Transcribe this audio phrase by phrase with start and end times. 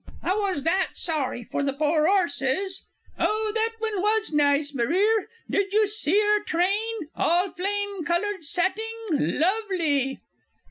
[0.23, 2.87] I was that sorry for the poor 'orses!...
[3.19, 5.27] Oh, that one was nice, Marire!
[5.47, 7.09] Did you see 'er train?
[7.15, 10.17] all flame coloured satting _lovely!